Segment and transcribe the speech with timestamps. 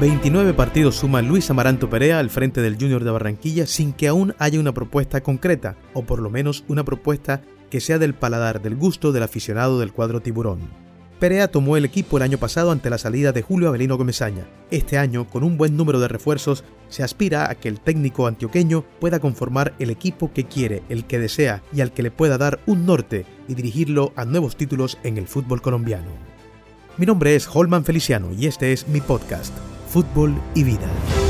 [0.00, 4.32] 29 partidos suma Luis Amaranto Perea al frente del Junior de Barranquilla sin que aún
[4.38, 8.76] haya una propuesta concreta, o por lo menos una propuesta que sea del paladar del
[8.76, 10.60] gusto del aficionado del cuadro tiburón.
[11.18, 14.46] Perea tomó el equipo el año pasado ante la salida de Julio Avelino Gomezaña.
[14.70, 18.84] Este año, con un buen número de refuerzos, se aspira a que el técnico antioqueño
[19.00, 22.60] pueda conformar el equipo que quiere, el que desea y al que le pueda dar
[22.66, 26.12] un norte y dirigirlo a nuevos títulos en el fútbol colombiano.
[26.98, 29.52] Mi nombre es Holman Feliciano y este es mi podcast,
[29.88, 31.27] Fútbol y Vida.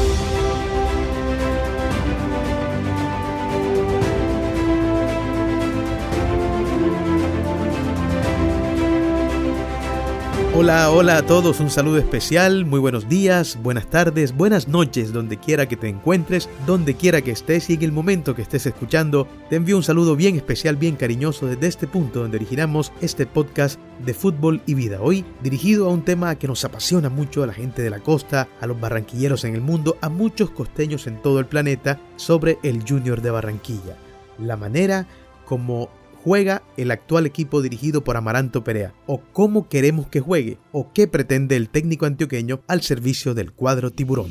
[10.61, 15.37] Hola, hola a todos, un saludo especial, muy buenos días, buenas tardes, buenas noches, donde
[15.37, 19.29] quiera que te encuentres, donde quiera que estés y en el momento que estés escuchando,
[19.49, 23.79] te envío un saludo bien especial, bien cariñoso desde este punto donde originamos este podcast
[24.05, 24.99] de fútbol y vida.
[25.01, 28.49] Hoy dirigido a un tema que nos apasiona mucho a la gente de la costa,
[28.61, 32.83] a los barranquilleros en el mundo, a muchos costeños en todo el planeta, sobre el
[32.83, 33.97] Junior de Barranquilla.
[34.41, 35.07] La manera
[35.45, 35.89] como
[36.25, 41.07] juega el actual equipo dirigido por Amaranto Perea, o cómo queremos que juegue, o qué
[41.07, 44.31] pretende el técnico antioqueño al servicio del cuadro tiburón.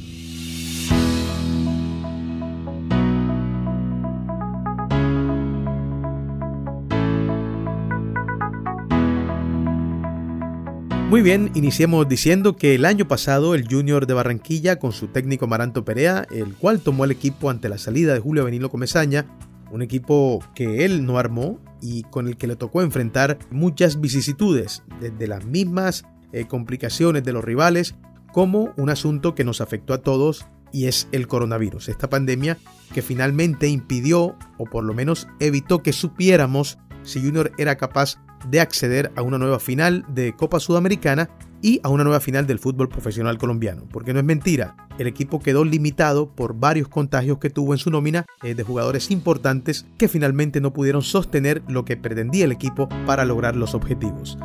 [11.09, 15.45] Muy bien, iniciemos diciendo que el año pasado el Junior de Barranquilla con su técnico
[15.45, 19.25] Amaranto Perea, el cual tomó el equipo ante la salida de Julio Benilo Comesaña,
[19.71, 24.83] un equipo que él no armó y con el que le tocó enfrentar muchas vicisitudes,
[25.00, 27.95] desde las mismas eh, complicaciones de los rivales,
[28.33, 32.58] como un asunto que nos afectó a todos y es el coronavirus, esta pandemia
[32.94, 38.17] que finalmente impidió o por lo menos evitó que supiéramos si Junior era capaz
[38.50, 41.30] de acceder a una nueva final de Copa Sudamericana
[41.61, 43.83] y a una nueva final del fútbol profesional colombiano.
[43.91, 47.89] Porque no es mentira, el equipo quedó limitado por varios contagios que tuvo en su
[47.89, 52.89] nómina eh, de jugadores importantes que finalmente no pudieron sostener lo que pretendía el equipo
[53.05, 54.37] para lograr los objetivos.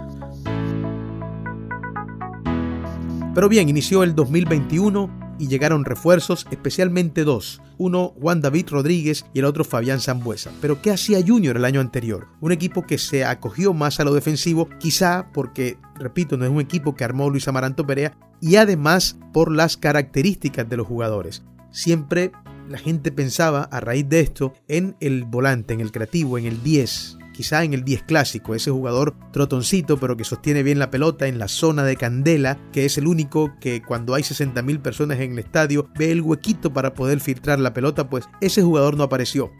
[3.34, 9.40] Pero bien, inició el 2021 y llegaron refuerzos, especialmente dos, uno Juan David Rodríguez y
[9.40, 10.52] el otro Fabián Zambuesa.
[10.60, 12.28] Pero ¿qué hacía Junior el año anterior?
[12.40, 16.60] Un equipo que se acogió más a lo defensivo, quizá porque, repito, no es un
[16.60, 21.42] equipo que armó Luis Amaranto Perea, y además por las características de los jugadores.
[21.72, 22.30] Siempre
[22.68, 26.62] la gente pensaba, a raíz de esto, en el volante, en el creativo, en el
[26.62, 31.26] 10, quizá en el 10 clásico, ese jugador trotoncito pero que sostiene bien la pelota
[31.26, 35.32] en la zona de candela, que es el único que cuando hay 60.000 personas en
[35.32, 39.50] el estadio ve el huequito para poder filtrar la pelota, pues ese jugador no apareció.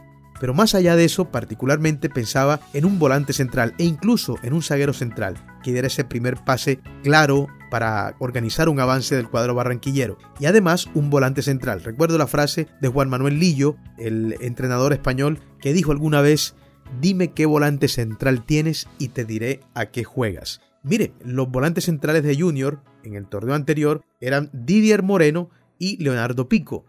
[0.40, 4.62] Pero más allá de eso, particularmente pensaba en un volante central e incluso en un
[4.62, 10.18] zaguero central, que diera ese primer pase claro para organizar un avance del cuadro barranquillero.
[10.40, 11.84] Y además un volante central.
[11.84, 16.56] Recuerdo la frase de Juan Manuel Lillo, el entrenador español, que dijo alguna vez
[17.00, 20.60] Dime qué volante central tienes y te diré a qué juegas.
[20.82, 26.48] Mire, los volantes centrales de Junior en el torneo anterior eran Didier Moreno y Leonardo
[26.48, 26.84] Pico.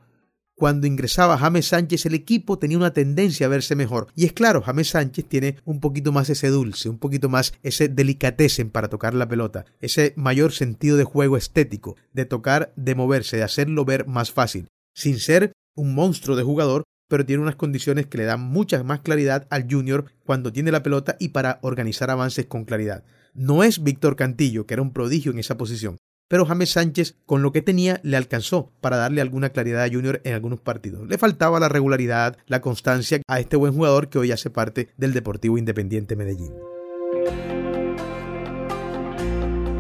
[0.56, 4.08] Cuando ingresaba James Sánchez el equipo tenía una tendencia a verse mejor.
[4.16, 7.88] Y es claro, James Sánchez tiene un poquito más ese dulce, un poquito más ese
[7.88, 13.38] delicatesen para tocar la pelota, ese mayor sentido de juego estético, de tocar, de moverse,
[13.38, 16.84] de hacerlo ver más fácil, sin ser un monstruo de jugador,
[17.14, 20.82] pero tiene unas condiciones que le dan mucha más claridad al junior cuando tiene la
[20.82, 23.04] pelota y para organizar avances con claridad.
[23.36, 25.98] No es Víctor Cantillo, que era un prodigio en esa posición,
[26.28, 30.22] pero James Sánchez con lo que tenía le alcanzó para darle alguna claridad a Junior
[30.24, 31.08] en algunos partidos.
[31.08, 35.14] Le faltaba la regularidad, la constancia a este buen jugador que hoy hace parte del
[35.14, 36.54] Deportivo Independiente Medellín.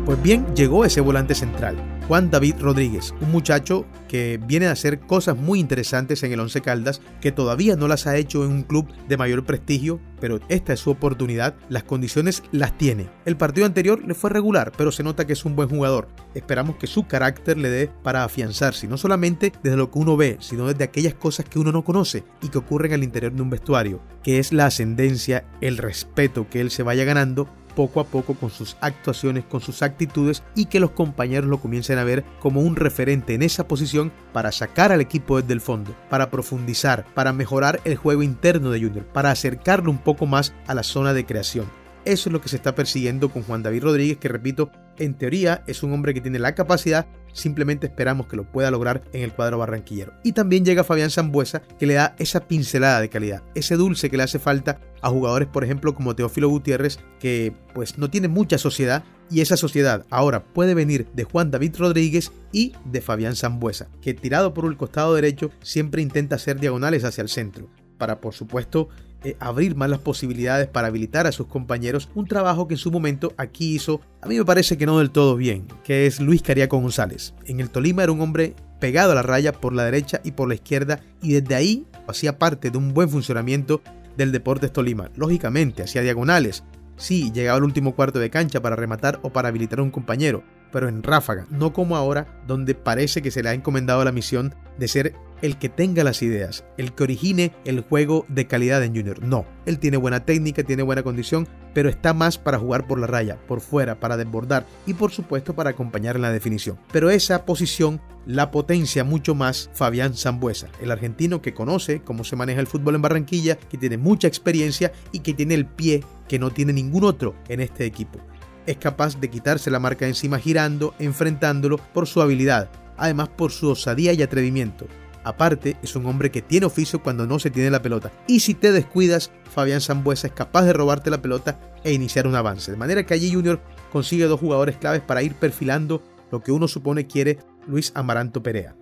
[0.05, 1.77] Pues bien, llegó ese volante central,
[2.09, 6.59] Juan David Rodríguez, un muchacho que viene a hacer cosas muy interesantes en el Once
[6.59, 10.73] Caldas, que todavía no las ha hecho en un club de mayor prestigio, pero esta
[10.73, 13.07] es su oportunidad, las condiciones las tiene.
[13.23, 16.09] El partido anterior le fue regular, pero se nota que es un buen jugador.
[16.35, 20.37] Esperamos que su carácter le dé para afianzarse, no solamente desde lo que uno ve,
[20.41, 23.49] sino desde aquellas cosas que uno no conoce y que ocurren al interior de un
[23.49, 28.35] vestuario, que es la ascendencia, el respeto que él se vaya ganando poco a poco
[28.35, 32.61] con sus actuaciones, con sus actitudes y que los compañeros lo comiencen a ver como
[32.61, 37.33] un referente en esa posición para sacar al equipo desde el fondo, para profundizar, para
[37.33, 41.25] mejorar el juego interno de Junior, para acercarlo un poco más a la zona de
[41.25, 41.82] creación.
[42.05, 45.63] Eso es lo que se está persiguiendo con Juan David Rodríguez, que repito, en teoría
[45.67, 49.31] es un hombre que tiene la capacidad, simplemente esperamos que lo pueda lograr en el
[49.31, 50.13] cuadro barranquillero.
[50.21, 54.17] Y también llega Fabián Zambuesa, que le da esa pincelada de calidad, ese dulce que
[54.17, 58.57] le hace falta a jugadores, por ejemplo, como Teófilo Gutiérrez, que pues no tiene mucha
[58.57, 63.87] sociedad, y esa sociedad ahora puede venir de Juan David Rodríguez y de Fabián Zambuesa,
[64.01, 68.33] que tirado por el costado derecho siempre intenta hacer diagonales hacia el centro, para por
[68.33, 68.89] supuesto
[69.23, 72.91] eh, abrir más las posibilidades para habilitar a sus compañeros, un trabajo que en su
[72.91, 76.41] momento aquí hizo, a mí me parece que no del todo bien, que es Luis
[76.41, 77.33] Cariaco González.
[77.45, 80.49] En el Tolima era un hombre pegado a la raya por la derecha y por
[80.49, 83.81] la izquierda y desde ahí hacía parte de un buen funcionamiento
[84.17, 85.09] del Deportes Tolima.
[85.15, 86.63] Lógicamente, hacía diagonales.
[86.97, 90.43] Sí, llegaba al último cuarto de cancha para rematar o para habilitar a un compañero,
[90.71, 94.53] pero en ráfaga, no como ahora, donde parece que se le ha encomendado la misión
[94.77, 98.95] de ser el que tenga las ideas, el que origine el juego de calidad en
[98.95, 99.21] Junior.
[99.21, 103.07] No, él tiene buena técnica, tiene buena condición, pero está más para jugar por la
[103.07, 106.79] raya, por fuera, para desbordar y por supuesto para acompañar en la definición.
[106.93, 112.37] Pero esa posición la potencia mucho más Fabián Zambuesa, el argentino que conoce cómo se
[112.37, 116.39] maneja el fútbol en Barranquilla, que tiene mucha experiencia y que tiene el pie que
[116.39, 118.17] no tiene ningún otro en este equipo.
[118.65, 123.69] Es capaz de quitarse la marca encima girando, enfrentándolo por su habilidad, además por su
[123.71, 124.87] osadía y atrevimiento.
[125.23, 128.11] Aparte, es un hombre que tiene oficio cuando no se tiene la pelota.
[128.27, 132.35] Y si te descuidas, Fabián Zambuesa es capaz de robarte la pelota e iniciar un
[132.35, 132.71] avance.
[132.71, 133.61] De manera que allí Junior
[133.91, 138.75] consigue dos jugadores claves para ir perfilando lo que uno supone quiere Luis Amaranto Perea.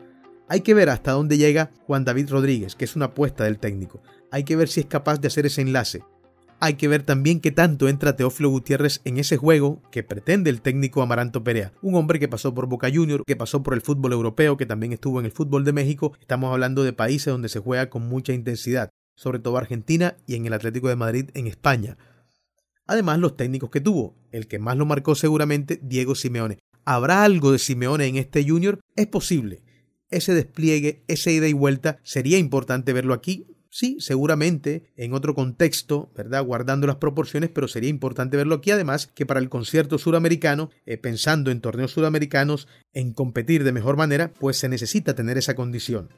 [0.47, 4.01] Hay que ver hasta dónde llega Juan David Rodríguez, que es una apuesta del técnico.
[4.31, 6.03] Hay que ver si es capaz de hacer ese enlace.
[6.63, 10.61] Hay que ver también qué tanto entra Teófilo Gutiérrez en ese juego que pretende el
[10.61, 14.13] técnico Amaranto Perea, un hombre que pasó por Boca Junior, que pasó por el fútbol
[14.13, 16.13] europeo, que también estuvo en el fútbol de México.
[16.21, 20.45] Estamos hablando de países donde se juega con mucha intensidad, sobre todo Argentina y en
[20.45, 21.97] el Atlético de Madrid en España.
[22.85, 26.59] Además, los técnicos que tuvo, el que más lo marcó seguramente, Diego Simeone.
[26.85, 28.79] ¿Habrá algo de Simeone en este Junior?
[28.95, 29.63] Es posible.
[30.11, 36.11] Ese despliegue, esa ida y vuelta, sería importante verlo aquí, Sí, seguramente en otro contexto,
[36.13, 36.43] ¿verdad?
[36.43, 38.69] Guardando las proporciones, pero sería importante verlo aquí.
[38.69, 43.95] Además, que para el concierto suramericano, eh, pensando en torneos suramericanos, en competir de mejor
[43.95, 46.09] manera, pues se necesita tener esa condición.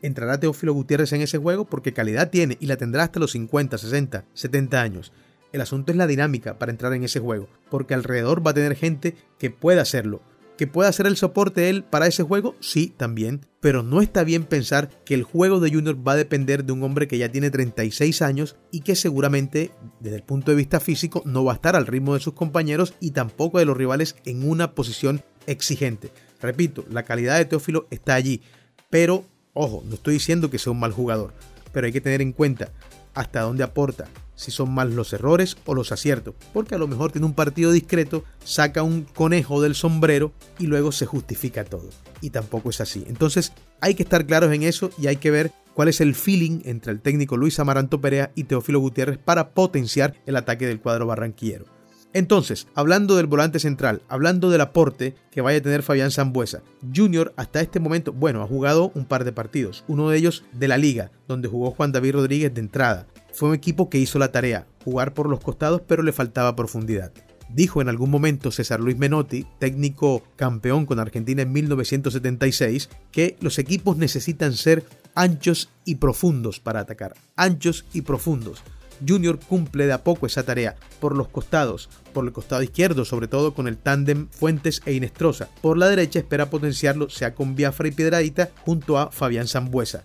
[0.00, 1.64] ¿Entrará Teófilo Gutiérrez en ese juego?
[1.64, 5.12] Porque calidad tiene y la tendrá hasta los 50, 60, 70 años.
[5.52, 8.76] El asunto es la dinámica para entrar en ese juego, porque alrededor va a tener
[8.76, 10.22] gente que pueda hacerlo,
[10.56, 12.54] ¿Que pueda hacer el soporte él para ese juego?
[12.60, 13.46] Sí, también.
[13.60, 16.82] Pero no está bien pensar que el juego de Junior va a depender de un
[16.82, 19.70] hombre que ya tiene 36 años y que seguramente,
[20.00, 22.94] desde el punto de vista físico, no va a estar al ritmo de sus compañeros
[23.00, 26.12] y tampoco de los rivales en una posición exigente.
[26.40, 28.42] Repito, la calidad de Teófilo está allí.
[28.90, 31.32] Pero, ojo, no estoy diciendo que sea un mal jugador.
[31.72, 32.70] Pero hay que tener en cuenta
[33.14, 34.08] hasta dónde aporta,
[34.42, 37.72] si son más los errores o los aciertos, porque a lo mejor tiene un partido
[37.72, 41.88] discreto, saca un conejo del sombrero y luego se justifica todo.
[42.20, 43.04] Y tampoco es así.
[43.08, 46.60] Entonces hay que estar claros en eso y hay que ver cuál es el feeling
[46.64, 51.06] entre el técnico Luis Amaranto Perea y Teófilo Gutiérrez para potenciar el ataque del cuadro
[51.06, 51.66] barranquillero.
[52.14, 56.62] Entonces, hablando del volante central, hablando del aporte que vaya a tener Fabián Zambuesa,
[56.94, 60.68] Junior hasta este momento, bueno, ha jugado un par de partidos, uno de ellos de
[60.68, 63.06] la liga, donde jugó Juan David Rodríguez de entrada.
[63.32, 67.12] Fue un equipo que hizo la tarea, jugar por los costados, pero le faltaba profundidad.
[67.48, 73.58] Dijo en algún momento César Luis Menotti, técnico campeón con Argentina en 1976, que los
[73.58, 74.84] equipos necesitan ser
[75.14, 77.14] anchos y profundos para atacar.
[77.36, 78.62] Anchos y profundos.
[79.06, 83.28] Junior cumple de a poco esa tarea, por los costados, por el costado izquierdo, sobre
[83.28, 85.48] todo con el tándem Fuentes e Inestrosa.
[85.60, 90.04] Por la derecha espera potenciarlo, sea con Biafra y Piedradita, junto a Fabián Zambuesa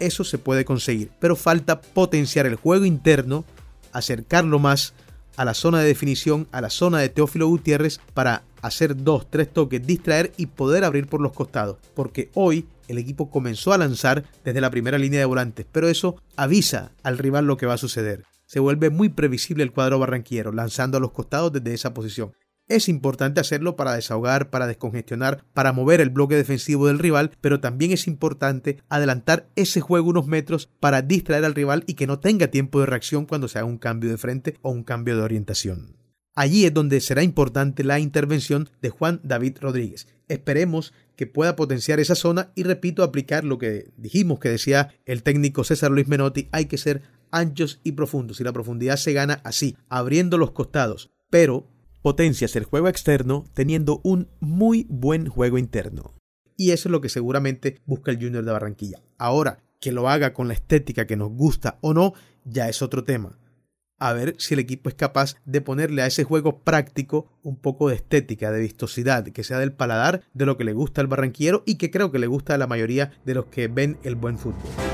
[0.00, 3.44] eso se puede conseguir, pero falta potenciar el juego interno,
[3.92, 4.94] acercarlo más
[5.36, 9.52] a la zona de definición, a la zona de Teófilo Gutiérrez para hacer dos, tres
[9.52, 14.24] toques, distraer y poder abrir por los costados, porque hoy el equipo comenzó a lanzar
[14.44, 17.78] desde la primera línea de volantes, pero eso avisa al rival lo que va a
[17.78, 18.24] suceder.
[18.46, 22.32] Se vuelve muy previsible el cuadro barranquillero, lanzando a los costados desde esa posición.
[22.66, 27.60] Es importante hacerlo para desahogar, para descongestionar, para mover el bloque defensivo del rival, pero
[27.60, 32.20] también es importante adelantar ese juego unos metros para distraer al rival y que no
[32.20, 35.22] tenga tiempo de reacción cuando se haga un cambio de frente o un cambio de
[35.22, 35.96] orientación.
[36.34, 40.08] Allí es donde será importante la intervención de Juan David Rodríguez.
[40.28, 45.22] Esperemos que pueda potenciar esa zona y repito, aplicar lo que dijimos que decía el
[45.22, 49.40] técnico César Luis Menotti, hay que ser anchos y profundos y la profundidad se gana
[49.44, 51.68] así, abriendo los costados, pero
[52.04, 56.12] potencias el juego externo teniendo un muy buen juego interno.
[56.54, 59.00] Y eso es lo que seguramente busca el Junior de Barranquilla.
[59.16, 62.12] Ahora, que lo haga con la estética que nos gusta o no,
[62.44, 63.38] ya es otro tema.
[63.98, 67.88] a ver si el equipo es capaz de ponerle a ese juego práctico un poco
[67.88, 71.62] de estética, de vistosidad, que sea del paladar de lo que le gusta al barranquillero
[71.64, 74.36] y que creo que le gusta a la mayoría de los que ven el buen
[74.36, 74.93] fútbol.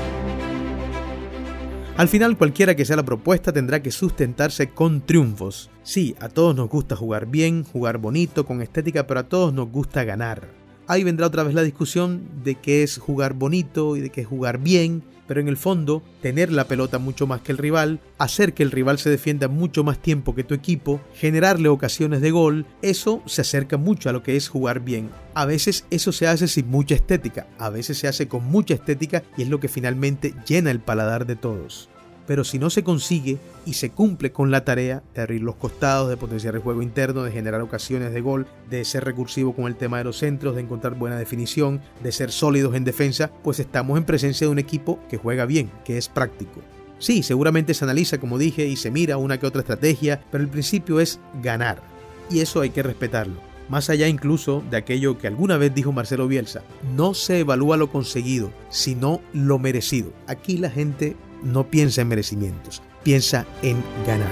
[1.97, 5.69] Al final, cualquiera que sea la propuesta tendrá que sustentarse con triunfos.
[5.83, 9.69] Sí, a todos nos gusta jugar bien, jugar bonito, con estética, pero a todos nos
[9.69, 10.60] gusta ganar.
[10.91, 14.27] Ahí vendrá otra vez la discusión de qué es jugar bonito y de qué es
[14.27, 18.53] jugar bien, pero en el fondo, tener la pelota mucho más que el rival, hacer
[18.53, 22.65] que el rival se defienda mucho más tiempo que tu equipo, generarle ocasiones de gol,
[22.81, 25.09] eso se acerca mucho a lo que es jugar bien.
[25.33, 29.23] A veces eso se hace sin mucha estética, a veces se hace con mucha estética
[29.37, 31.87] y es lo que finalmente llena el paladar de todos
[32.27, 36.09] pero si no se consigue y se cumple con la tarea de abrir los costados,
[36.09, 39.75] de potenciar el juego interno, de generar ocasiones de gol, de ser recursivo con el
[39.75, 43.97] tema de los centros, de encontrar buena definición, de ser sólidos en defensa, pues estamos
[43.97, 46.61] en presencia de un equipo que juega bien, que es práctico.
[46.99, 50.49] Sí, seguramente se analiza, como dije, y se mira una que otra estrategia, pero el
[50.49, 51.81] principio es ganar.
[52.29, 53.41] Y eso hay que respetarlo.
[53.69, 56.61] Más allá incluso de aquello que alguna vez dijo Marcelo Bielsa,
[56.95, 60.11] no se evalúa lo conseguido, sino lo merecido.
[60.27, 64.31] Aquí la gente no piensa en merecimientos, piensa en ganar.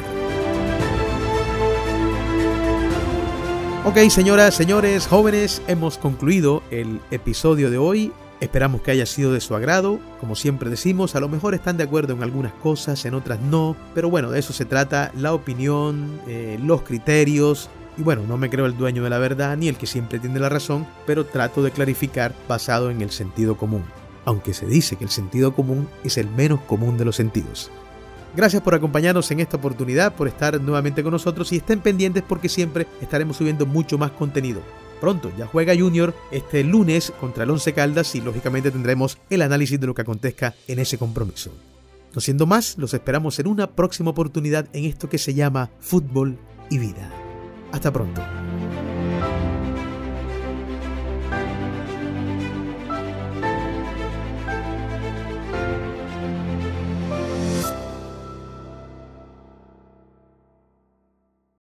[3.85, 8.11] Ok, señoras, señores, jóvenes, hemos concluido el episodio de hoy.
[8.39, 9.99] Esperamos que haya sido de su agrado.
[10.19, 13.75] Como siempre decimos, a lo mejor están de acuerdo en algunas cosas, en otras no.
[13.95, 17.69] Pero bueno, de eso se trata la opinión, eh, los criterios.
[17.97, 20.39] Y bueno, no me creo el dueño de la verdad ni el que siempre tiene
[20.39, 23.83] la razón, pero trato de clarificar basado en el sentido común
[24.29, 27.71] aunque se dice que el sentido común es el menos común de los sentidos.
[28.35, 32.47] Gracias por acompañarnos en esta oportunidad, por estar nuevamente con nosotros y estén pendientes porque
[32.47, 34.61] siempre estaremos subiendo mucho más contenido.
[35.01, 39.79] Pronto ya juega Junior este lunes contra el Once Caldas y lógicamente tendremos el análisis
[39.79, 41.51] de lo que acontezca en ese compromiso.
[42.13, 46.37] No siendo más, los esperamos en una próxima oportunidad en esto que se llama Fútbol
[46.69, 47.11] y Vida.
[47.71, 48.21] Hasta pronto.